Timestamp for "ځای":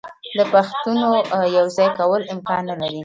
1.75-1.89